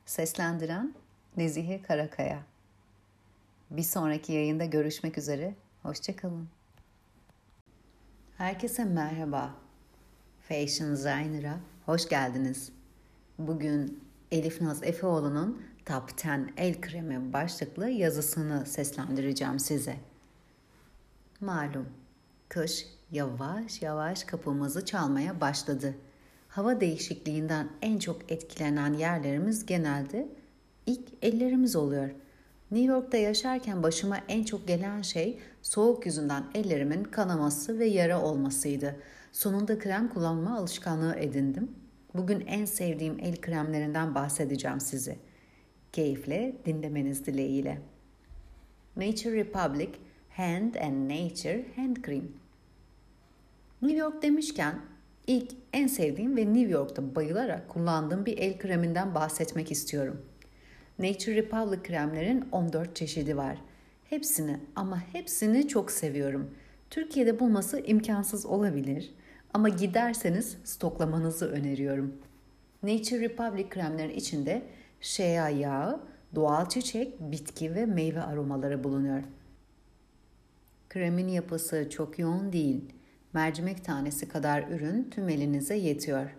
Seslendiren 0.07 0.95
Nezihe 1.37 1.83
Karakaya 1.83 2.42
bir 3.71 3.83
sonraki 3.83 4.33
yayında 4.33 4.64
görüşmek 4.64 5.18
üzere. 5.18 5.54
Hoşçakalın. 5.83 6.49
Herkese 8.37 8.85
merhaba. 8.85 9.54
Fashion 10.40 10.90
Designer'a 10.92 11.61
hoş 11.87 12.09
geldiniz. 12.09 12.73
Bugün 13.38 14.04
Elif 14.30 14.61
Naz 14.61 14.83
Efeoğlu'nun 14.83 15.62
Top 15.88 16.11
10 16.25 16.50
El 16.57 16.80
Kremi 16.80 17.33
başlıklı 17.33 17.88
yazısını 17.88 18.66
seslendireceğim 18.66 19.59
size. 19.59 19.97
Malum, 21.40 21.88
kış 22.49 22.87
yavaş 23.11 23.83
yavaş 23.83 24.25
kapımızı 24.25 24.85
çalmaya 24.85 25.40
başladı. 25.40 25.95
Hava 26.49 26.80
değişikliğinden 26.80 27.68
en 27.83 27.99
çok 27.99 28.33
etkilenen 28.33 28.92
yerlerimiz 28.92 29.66
genelde 29.66 30.28
ilk 30.87 31.09
ellerimiz 31.23 31.76
oluyor.'' 31.76 32.28
New 32.71 32.92
York'ta 32.92 33.16
yaşarken 33.16 33.83
başıma 33.83 34.18
en 34.28 34.45
çok 34.45 34.68
gelen 34.68 35.02
şey 35.02 35.38
soğuk 35.62 36.07
yüzünden 36.07 36.45
ellerimin 36.54 37.04
kanaması 37.04 37.78
ve 37.78 37.87
yara 37.87 38.23
olmasıydı. 38.23 38.97
Sonunda 39.33 39.78
krem 39.78 40.09
kullanma 40.09 40.59
alışkanlığı 40.59 41.14
edindim. 41.14 41.71
Bugün 42.14 42.40
en 42.40 42.64
sevdiğim 42.64 43.18
el 43.21 43.37
kremlerinden 43.37 44.14
bahsedeceğim 44.14 44.80
size. 44.80 45.27
Keyifle 45.92 46.57
dinlemeniz 46.66 47.26
dileğiyle. 47.26 47.78
Nature 48.97 49.33
Republic 49.33 49.90
Hand 50.30 50.75
and 50.75 51.09
Nature 51.09 51.64
Hand 51.76 51.97
Cream. 52.07 52.25
New 53.83 53.99
York 53.99 54.23
demişken 54.23 54.80
ilk 55.26 55.50
en 55.73 55.87
sevdiğim 55.87 56.37
ve 56.37 56.54
New 56.54 56.71
York'ta 56.71 57.14
bayılarak 57.14 57.68
kullandığım 57.68 58.26
bir 58.26 58.38
el 58.38 58.59
kreminden 58.59 59.14
bahsetmek 59.14 59.71
istiyorum. 59.71 60.23
Nature 60.99 61.37
Republic 61.37 61.83
kremlerin 61.83 62.45
14 62.52 62.97
çeşidi 62.97 63.37
var. 63.37 63.59
Hepsini 64.11 64.61
ama 64.76 65.02
hepsini 65.12 65.68
çok 65.68 65.90
seviyorum. 65.90 66.50
Türkiye'de 66.90 67.40
bulması 67.40 67.80
imkansız 67.80 68.47
olabilir 68.47 69.14
ama 69.54 69.68
giderseniz 69.68 70.57
stoklamanızı 70.64 71.50
öneriyorum. 71.50 72.14
Nature 72.83 73.21
Republic 73.21 73.68
kremlerin 73.68 74.14
içinde 74.14 74.62
shea 75.00 75.49
yağı, 75.49 76.00
Doğal 76.35 76.69
çiçek, 76.69 77.21
bitki 77.21 77.75
ve 77.75 77.87
meyve 77.87 78.23
aromaları 78.23 78.85
bulunuyor. 78.85 79.23
Kremin 80.88 81.28
yapısı 81.28 81.90
çok 81.90 82.19
yoğun 82.19 82.52
değil. 82.52 82.85
Mercimek 83.33 83.85
tanesi 83.85 84.28
kadar 84.28 84.69
ürün 84.69 85.11
tüm 85.11 85.28
elinize 85.28 85.76
yetiyor. 85.76 86.37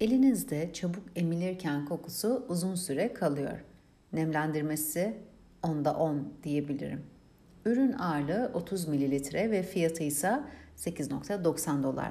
Elinizde 0.00 0.72
çabuk 0.72 1.02
emilirken 1.16 1.84
kokusu 1.84 2.46
uzun 2.48 2.74
süre 2.74 3.14
kalıyor. 3.14 3.64
Nemlendirmesi 4.12 5.16
onda 5.62 5.96
10 5.96 6.32
diyebilirim. 6.42 7.04
Ürün 7.64 7.92
ağırlığı 7.92 8.50
30 8.54 8.88
mililitre 8.88 9.50
ve 9.50 9.62
fiyatı 9.62 10.02
ise 10.02 10.40
8.90 10.76 11.82
dolar. 11.82 12.10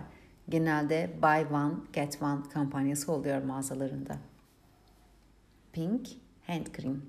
Genelde 0.50 1.10
buy 1.22 1.56
one 1.56 1.74
get 1.94 2.22
one 2.22 2.50
kampanyası 2.54 3.12
oluyor 3.12 3.44
mağazalarında. 3.44 4.18
Pink 5.74 6.08
Hand 6.48 6.66
Cream 6.78 7.02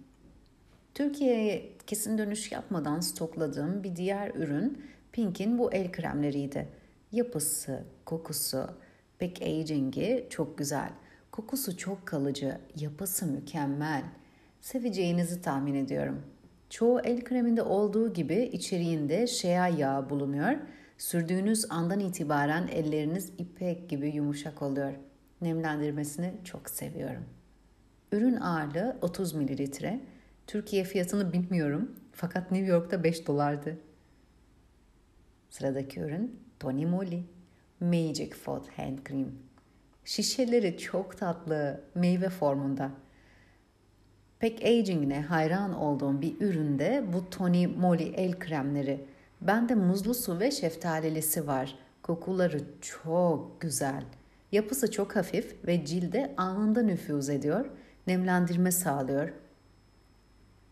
Türkiye'ye 0.95 1.73
kesin 1.87 2.19
dönüş 2.19 2.53
yapmadan 2.53 3.01
stokladığım 3.01 3.83
bir 3.83 3.97
diğer 3.97 4.35
ürün 4.35 4.83
Pink'in 5.13 5.59
bu 5.59 5.73
el 5.73 5.93
kremleriydi. 5.93 6.69
Yapısı, 7.13 7.85
kokusu, 8.05 8.67
packaging'i 9.21 10.27
çok 10.31 10.59
güzel. 10.59 10.91
Kokusu 11.31 11.77
çok 11.77 12.07
kalıcı, 12.07 12.59
yapısı 12.77 13.27
mükemmel. 13.27 14.03
Seveceğinizi 14.61 15.43
tahmin 15.43 15.75
ediyorum. 15.75 16.23
Çoğu 16.71 17.01
el 17.01 17.25
kreminde 17.25 17.63
olduğu 17.63 18.13
gibi 18.13 18.43
içeriğinde 18.53 19.27
shea 19.27 19.69
yağı 19.69 20.11
bulunuyor. 20.11 20.57
Sürdüğünüz 20.99 21.67
andan 21.71 22.01
itibaren 22.01 22.69
elleriniz 22.69 23.33
ipek 23.39 23.91
gibi 23.91 24.09
yumuşak 24.09 24.63
oluyor. 24.63 24.93
Nemlendirmesini 25.41 26.33
çok 26.45 26.71
seviyorum. 26.71 27.40
Ürün 28.13 28.37
ağırlığı 28.37 28.97
30 29.03 29.35
mililitre. 29.35 30.01
Türkiye 30.47 30.85
fiyatını 30.85 31.33
bilmiyorum 31.33 31.91
fakat 32.13 32.51
New 32.51 32.71
York'ta 32.71 33.05
5 33.05 33.27
dolardı. 33.27 33.79
Sıradaki 35.51 36.01
ürün 36.01 36.41
Tony 36.61 36.87
Moly 36.87 37.23
Magic 37.81 38.31
Foot 38.31 38.79
Hand 38.79 38.99
Cream. 39.09 39.29
Şişeleri 40.05 40.79
çok 40.79 41.19
tatlı, 41.19 41.81
meyve 41.95 42.29
formunda. 42.29 42.91
Packaging'ine 44.41 45.23
hayran 45.23 45.75
olduğum 45.75 46.21
bir 46.21 46.41
üründe 46.41 47.05
bu 47.13 47.31
Tony 47.31 47.67
Moly 47.67 48.13
el 48.17 48.39
kremleri. 48.39 49.05
Bende 49.41 49.75
muzlu 49.75 50.15
su 50.15 50.41
ve 50.41 50.51
şeftalilisi 50.51 51.47
var. 51.47 51.79
Kokuları 52.03 52.61
çok 52.81 53.61
güzel. 53.61 54.05
Yapısı 54.53 54.91
çok 54.91 55.17
hafif 55.17 55.67
ve 55.67 55.85
cilde 55.85 56.35
anında 56.37 56.83
nüfuz 56.83 57.29
ediyor, 57.29 57.71
nemlendirme 58.11 58.73
sağlıyor. 58.73 59.33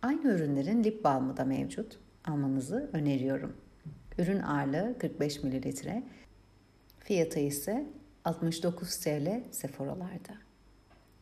Aynı 0.02 0.28
ürünlerin 0.28 0.84
lip 0.84 1.04
balmı 1.04 1.36
da 1.36 1.44
mevcut. 1.44 1.98
Almanızı 2.24 2.90
öneriyorum. 2.92 3.56
Ürün 4.18 4.40
ağırlığı 4.40 4.96
45 4.98 5.42
mililitre. 5.42 6.02
Fiyatı 6.98 7.40
ise 7.40 7.86
69 8.24 8.96
TL 8.96 9.42
Sephora'larda. 9.50 10.34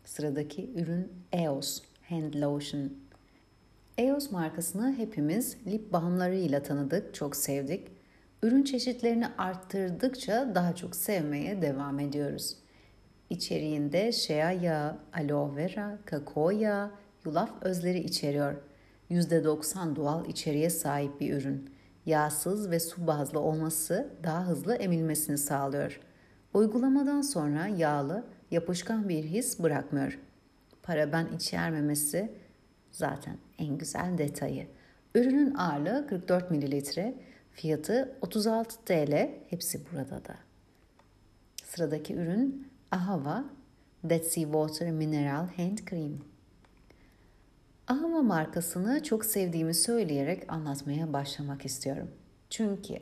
Sıradaki 0.04 0.72
ürün 0.74 1.12
EOS 1.32 1.82
Hand 2.08 2.34
Lotion. 2.34 2.92
EOS 3.98 4.30
markasını 4.30 4.94
hepimiz 4.96 5.56
lip 5.66 5.92
balmlarıyla 5.92 6.62
tanıdık, 6.62 7.14
çok 7.14 7.36
sevdik. 7.36 7.88
Ürün 8.42 8.62
çeşitlerini 8.62 9.26
arttırdıkça 9.38 10.52
daha 10.54 10.76
çok 10.76 10.96
sevmeye 10.96 11.62
devam 11.62 12.00
ediyoruz. 12.00 12.56
İçeriğinde 13.30 14.12
shea 14.12 14.52
yağı, 14.52 14.98
aloe 15.12 15.56
vera, 15.56 15.98
kakao 16.04 16.50
yağı, 16.50 16.90
yulaf 17.24 17.50
özleri 17.62 17.98
içeriyor. 17.98 18.54
%90 19.10 19.96
doğal 19.96 20.26
içeriğe 20.26 20.70
sahip 20.70 21.20
bir 21.20 21.32
ürün. 21.32 21.70
Yağsız 22.06 22.70
ve 22.70 22.80
su 22.80 23.06
bazlı 23.06 23.40
olması 23.40 24.08
daha 24.22 24.46
hızlı 24.46 24.74
emilmesini 24.74 25.38
sağlıyor. 25.38 26.00
Uygulamadan 26.54 27.20
sonra 27.20 27.66
yağlı, 27.66 28.24
yapışkan 28.50 29.08
bir 29.08 29.24
his 29.24 29.58
bırakmıyor. 29.58 30.18
Paraben 30.82 31.26
içermemesi 31.36 32.32
zaten 32.90 33.38
en 33.58 33.78
güzel 33.78 34.18
detayı. 34.18 34.66
Ürünün 35.14 35.54
ağırlığı 35.54 36.06
44 36.08 36.50
mililitre, 36.50 37.14
fiyatı 37.52 38.16
36 38.20 38.84
TL, 38.84 39.30
hepsi 39.50 39.80
burada 39.92 40.24
da. 40.24 40.34
Sıradaki 41.64 42.14
ürün 42.14 42.68
Ahava 42.90 43.44
Dead 44.04 44.22
Sea 44.22 44.44
Water 44.44 44.90
Mineral 44.90 45.46
Hand 45.56 45.78
Cream. 45.90 46.12
Ahava 47.88 48.22
markasını 48.22 49.02
çok 49.02 49.24
sevdiğimi 49.24 49.74
söyleyerek 49.74 50.52
anlatmaya 50.52 51.12
başlamak 51.12 51.64
istiyorum. 51.64 52.10
Çünkü 52.50 52.94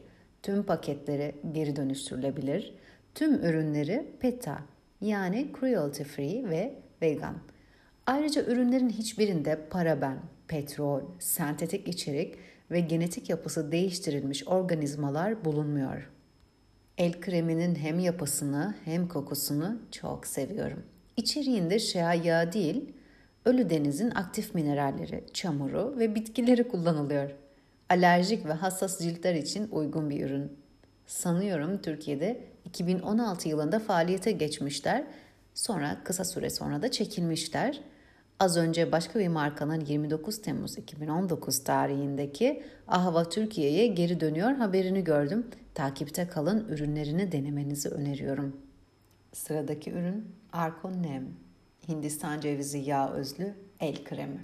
tüm 0.43 0.63
paketleri 0.63 1.35
geri 1.53 1.77
dönüştürülebilir, 1.77 2.75
tüm 3.15 3.35
ürünleri 3.35 4.13
PETA 4.21 4.59
yani 5.01 5.53
cruelty 5.61 6.03
free 6.03 6.51
ve 6.51 6.75
vegan. 7.03 7.37
Ayrıca 8.07 8.45
ürünlerin 8.45 8.91
hiçbirinde 8.91 9.69
paraben, 9.71 10.19
petrol, 10.49 11.01
sentetik 11.19 11.89
içerik 11.89 12.35
ve 12.71 12.81
genetik 12.81 13.31
yapısı 13.31 13.73
değiştirilmiş 13.73 14.49
organizmalar 14.49 15.45
bulunmuyor. 15.45 16.14
El 16.99 17.21
kreminin 17.21 17.75
hem 17.75 17.99
yapısını 17.99 18.75
hem 18.85 19.09
kokusunu 19.09 19.79
çok 19.91 20.27
seviyorum. 20.27 20.83
İçeriğinde 21.17 21.79
şea 21.79 22.15
yağı 22.15 22.53
değil, 22.53 22.95
Ölü 23.45 23.71
denizin 23.71 24.11
aktif 24.11 24.55
mineralleri, 24.55 25.25
çamuru 25.33 25.95
ve 25.99 26.15
bitkileri 26.15 26.69
kullanılıyor. 26.69 27.31
Alerjik 27.91 28.47
ve 28.47 28.53
hassas 28.53 29.01
ciltler 29.01 29.35
için 29.35 29.69
uygun 29.73 30.11
bir 30.11 30.27
ürün. 30.27 30.53
Sanıyorum 31.07 31.83
Türkiye'de 31.83 32.41
2016 32.65 33.49
yılında 33.49 33.79
faaliyete 33.79 34.33
geçmişler. 34.33 35.05
Sonra 35.55 35.99
kısa 36.05 36.25
süre 36.25 36.51
sonra 36.51 36.83
da 36.83 36.91
çekilmişler. 36.91 37.81
Az 38.41 38.57
önce 38.57 38.93
başka 38.93 39.19
bir 39.19 39.29
markanın 39.29 39.81
29 39.81 40.43
Temmuz 40.43 40.79
2019 40.79 41.65
tarihindeki 41.65 42.63
Ahava 42.89 43.29
Türkiye'ye 43.29 43.87
geri 43.87 44.21
dönüyor 44.21 44.53
haberini 44.53 45.05
gördüm. 45.05 45.47
Takipte 45.75 46.29
kalın 46.29 46.69
ürünlerini 46.69 47.33
denemenizi 47.33 47.89
öneriyorum. 47.89 48.57
Sıradaki 49.33 49.91
ürün 49.91 50.27
Arcon 50.53 51.03
Nem. 51.03 51.29
Hindistan 51.89 52.41
cevizi 52.41 52.79
yağ 52.79 53.13
özlü 53.13 53.55
el 53.81 54.05
kremi. 54.05 54.41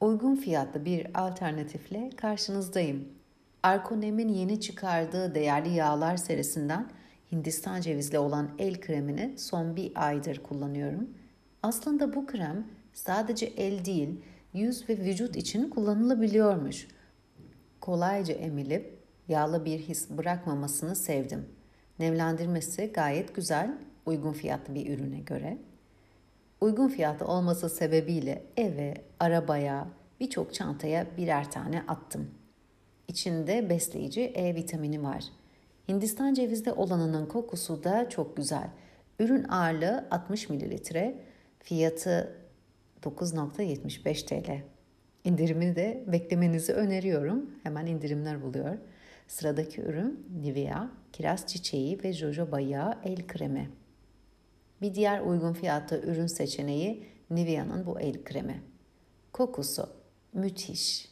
Uygun 0.00 0.36
fiyatlı 0.36 0.84
bir 0.84 1.06
alternatifle 1.14 2.10
karşınızdayım. 2.16 3.08
Arkonem'in 3.62 4.28
yeni 4.28 4.60
çıkardığı 4.60 5.34
değerli 5.34 5.74
yağlar 5.74 6.16
serisinden 6.16 6.90
Hindistan 7.32 7.80
cevizli 7.80 8.18
olan 8.18 8.50
el 8.58 8.80
kremini 8.80 9.38
son 9.38 9.76
bir 9.76 9.92
aydır 9.94 10.42
kullanıyorum. 10.42 11.08
Aslında 11.62 12.14
bu 12.14 12.26
krem 12.26 12.66
sadece 12.92 13.46
el 13.46 13.84
değil, 13.84 14.20
yüz 14.52 14.88
ve 14.88 14.98
vücut 14.98 15.36
için 15.36 15.70
kullanılabiliyormuş. 15.70 16.88
Kolayca 17.80 18.34
emilip 18.34 18.93
yağlı 19.28 19.64
bir 19.64 19.78
his 19.78 20.10
bırakmamasını 20.10 20.96
sevdim. 20.96 21.48
Nemlendirmesi 21.98 22.86
gayet 22.86 23.34
güzel, 23.34 23.78
uygun 24.06 24.32
fiyatlı 24.32 24.74
bir 24.74 24.94
ürüne 24.94 25.20
göre. 25.20 25.58
Uygun 26.60 26.88
fiyatlı 26.88 27.26
olması 27.26 27.70
sebebiyle 27.70 28.42
eve, 28.56 28.94
arabaya, 29.20 29.88
birçok 30.20 30.54
çantaya 30.54 31.06
birer 31.16 31.50
tane 31.50 31.82
attım. 31.88 32.30
İçinde 33.08 33.70
besleyici 33.70 34.20
E 34.20 34.54
vitamini 34.54 35.02
var. 35.02 35.24
Hindistan 35.88 36.34
cevizde 36.34 36.72
olanının 36.72 37.26
kokusu 37.26 37.84
da 37.84 38.08
çok 38.08 38.36
güzel. 38.36 38.68
Ürün 39.18 39.44
ağırlığı 39.48 40.08
60 40.10 40.48
mililitre, 40.48 41.14
fiyatı 41.58 42.36
9.75 43.02 44.26
TL. 44.26 44.62
İndirimi 45.24 45.76
de 45.76 46.04
beklemenizi 46.06 46.72
öneriyorum. 46.72 47.50
Hemen 47.62 47.86
indirimler 47.86 48.42
buluyor. 48.42 48.78
Sıradaki 49.26 49.80
ürün 49.80 50.26
Nivea, 50.42 50.90
kiraz 51.12 51.46
çiçeği 51.46 52.02
ve 52.04 52.12
jojoba 52.12 52.60
yağı 52.60 52.98
el 53.04 53.26
kremi. 53.26 53.70
Bir 54.80 54.94
diğer 54.94 55.20
uygun 55.20 55.52
fiyatlı 55.52 56.00
ürün 56.00 56.26
seçeneği 56.26 57.06
Nivea'nın 57.30 57.86
bu 57.86 58.00
el 58.00 58.24
kremi. 58.24 58.62
Kokusu 59.32 59.88
müthiş 60.32 61.08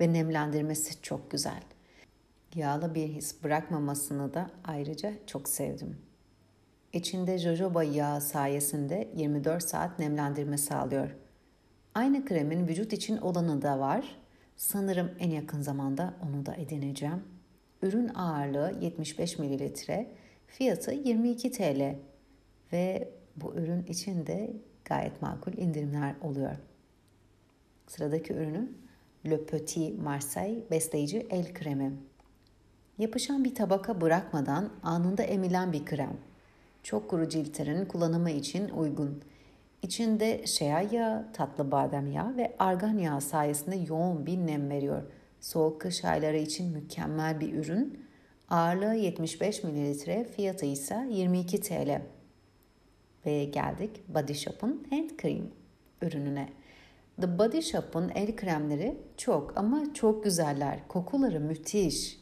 ve 0.00 0.12
nemlendirmesi 0.12 1.02
çok 1.02 1.30
güzel. 1.30 1.62
Yağlı 2.54 2.94
bir 2.94 3.08
his 3.08 3.44
bırakmamasını 3.44 4.34
da 4.34 4.50
ayrıca 4.64 5.12
çok 5.26 5.48
sevdim. 5.48 5.96
İçinde 6.92 7.38
jojoba 7.38 7.84
yağı 7.84 8.20
sayesinde 8.20 9.08
24 9.16 9.62
saat 9.62 9.98
nemlendirme 9.98 10.58
sağlıyor. 10.58 11.16
Aynı 11.94 12.24
kremin 12.24 12.68
vücut 12.68 12.92
için 12.92 13.16
olanı 13.16 13.62
da 13.62 13.78
var. 13.78 14.16
Sanırım 14.56 15.10
en 15.18 15.30
yakın 15.30 15.62
zamanda 15.62 16.14
onu 16.22 16.46
da 16.46 16.54
edineceğim. 16.54 17.31
Ürün 17.82 18.08
ağırlığı 18.08 18.74
75 18.80 19.38
mililitre, 19.38 20.10
fiyatı 20.46 20.92
22 20.92 21.50
TL 21.52 21.96
ve 22.72 23.08
bu 23.36 23.54
ürün 23.54 23.82
için 23.82 24.26
de 24.26 24.52
gayet 24.84 25.22
makul 25.22 25.52
indirimler 25.52 26.14
oluyor. 26.22 26.56
Sıradaki 27.86 28.32
ürünüm 28.32 28.78
Le 29.30 29.46
Petit 29.46 29.98
Marseille 30.02 30.70
besleyici 30.70 31.26
el 31.30 31.54
kremi. 31.54 31.92
Yapışan 32.98 33.44
bir 33.44 33.54
tabaka 33.54 34.00
bırakmadan 34.00 34.70
anında 34.82 35.22
emilen 35.22 35.72
bir 35.72 35.84
krem. 35.84 36.16
Çok 36.82 37.10
kuru 37.10 37.28
ciltlerin 37.28 37.84
kullanımı 37.84 38.30
için 38.30 38.68
uygun. 38.68 39.22
İçinde 39.82 40.46
şea 40.46 40.80
yağı, 40.80 41.32
tatlı 41.32 41.70
badem 41.70 42.12
yağı 42.12 42.36
ve 42.36 42.56
argan 42.58 42.98
yağı 42.98 43.20
sayesinde 43.20 43.76
yoğun 43.76 44.26
bir 44.26 44.38
nem 44.38 44.70
veriyor. 44.70 45.02
Soğuk 45.42 45.80
kış 45.80 46.04
ayları 46.04 46.36
için 46.38 46.72
mükemmel 46.72 47.40
bir 47.40 47.54
ürün. 47.54 48.06
Ağırlığı 48.48 48.94
75 48.94 49.64
ml, 49.64 50.24
fiyatı 50.36 50.66
ise 50.66 51.06
22 51.10 51.60
TL. 51.60 52.02
Ve 53.26 53.44
geldik 53.44 53.90
Body 54.08 54.34
Shop'un 54.34 54.86
Hand 54.90 55.10
Cream 55.22 55.46
ürününe. 56.02 56.48
The 57.20 57.38
Body 57.38 57.62
Shop'un 57.62 58.08
el 58.08 58.36
kremleri 58.36 58.96
çok 59.16 59.58
ama 59.58 59.94
çok 59.94 60.24
güzeller. 60.24 60.88
Kokuları 60.88 61.40
müthiş. 61.40 62.18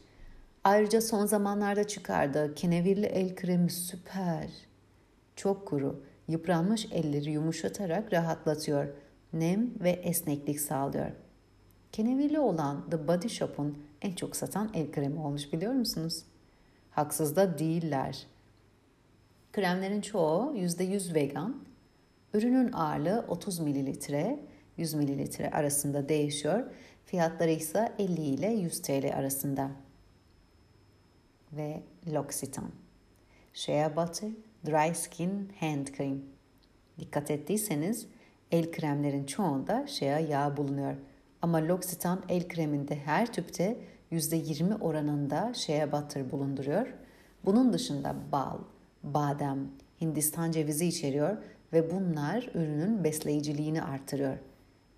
Ayrıca 0.63 1.01
son 1.01 1.25
zamanlarda 1.25 1.87
çıkardığı 1.87 2.55
kenevirli 2.55 3.05
el 3.05 3.35
kremi 3.35 3.69
süper. 3.69 4.49
Çok 5.35 5.67
kuru, 5.67 6.03
yıpranmış 6.27 6.87
elleri 6.91 7.31
yumuşatarak 7.31 8.13
rahatlatıyor. 8.13 8.87
Nem 9.33 9.69
ve 9.79 9.89
esneklik 9.89 10.59
sağlıyor. 10.59 11.11
Kenevirli 11.91 12.39
olan 12.39 12.89
The 12.89 13.07
Body 13.07 13.29
Shop'un 13.29 13.77
en 14.01 14.11
çok 14.11 14.35
satan 14.35 14.71
el 14.73 14.91
kremi 14.91 15.19
olmuş 15.19 15.53
biliyor 15.53 15.73
musunuz? 15.73 16.23
Haksız 16.91 17.35
da 17.35 17.57
değiller. 17.59 18.27
Kremlerin 19.53 20.01
çoğu 20.01 20.55
%100 20.55 21.13
vegan. 21.13 21.63
Ürünün 22.33 22.71
ağırlığı 22.71 23.25
30 23.27 23.59
mililitre, 23.59 24.39
100 24.77 24.93
mililitre 24.93 25.51
arasında 25.51 26.09
değişiyor. 26.09 26.63
Fiyatları 27.05 27.51
ise 27.51 27.93
50 27.99 28.21
ile 28.21 28.47
100 28.47 28.81
TL 28.81 29.11
arasında. 29.15 29.71
Ve 31.51 31.83
L'Occitane. 32.13 32.67
Shea 33.53 33.95
Butter 33.95 34.29
Dry 34.65 34.95
Skin 34.95 35.51
Hand 35.59 35.87
Cream. 35.87 36.21
Dikkat 36.99 37.31
ettiyseniz 37.31 38.07
el 38.51 38.71
kremlerin 38.71 39.25
çoğunda 39.25 39.87
shea 39.87 40.19
yağı 40.19 40.57
bulunuyor. 40.57 40.95
Ama 41.41 41.57
L'Occitane 41.57 42.21
el 42.29 42.47
kreminde 42.47 42.95
her 42.95 43.33
tüpte 43.33 43.77
%20 44.11 44.79
oranında 44.79 45.53
shea 45.53 45.91
butter 45.91 46.31
bulunduruyor. 46.31 46.87
Bunun 47.45 47.73
dışında 47.73 48.15
bal, 48.31 48.57
badem, 49.03 49.67
Hindistan 50.01 50.51
cevizi 50.51 50.85
içeriyor 50.85 51.37
ve 51.73 51.91
bunlar 51.91 52.49
ürünün 52.53 53.03
besleyiciliğini 53.03 53.83
artırıyor. 53.83 54.37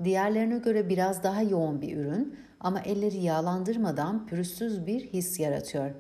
Diğerlerine 0.04 0.58
göre 0.58 0.90
biraz 0.90 1.24
daha 1.24 1.42
yoğun 1.42 1.82
bir 1.82 1.98
ürün 1.98 2.36
ama 2.60 2.80
elleri 2.80 3.18
yağlandırmadan 3.18 4.28
pürüzsüz 4.28 4.86
bir 4.86 5.02
his 5.02 5.40
yaratıyor. 5.40 5.92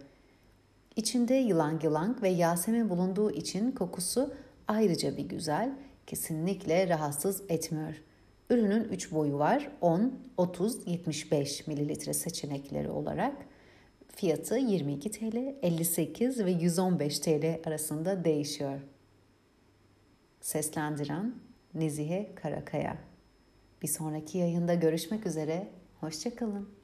İçinde 0.95 1.33
yılan 1.33 1.79
yılan 1.83 2.21
ve 2.21 2.29
yasemin 2.29 2.89
bulunduğu 2.89 3.31
için 3.31 3.71
kokusu 3.71 4.33
ayrıca 4.67 5.17
bir 5.17 5.29
güzel, 5.29 5.71
kesinlikle 6.07 6.89
rahatsız 6.89 7.41
etmiyor. 7.49 8.01
Ürünün 8.53 8.83
3 8.83 9.11
boyu 9.11 9.39
var. 9.39 9.71
10, 9.81 10.19
30, 10.37 10.87
75 10.87 11.67
mililitre 11.67 12.13
seçenekleri 12.13 12.89
olarak. 12.89 13.35
Fiyatı 14.15 14.57
22 14.57 15.11
TL, 15.11 15.55
58 15.61 16.45
ve 16.45 16.51
115 16.51 17.19
TL 17.19 17.59
arasında 17.65 18.25
değişiyor. 18.25 18.79
Seslendiren 20.41 21.35
Nezihe 21.73 22.35
Karakaya. 22.35 22.97
Bir 23.81 23.87
sonraki 23.87 24.37
yayında 24.37 24.73
görüşmek 24.73 25.25
üzere. 25.25 25.67
Hoşçakalın. 25.99 26.82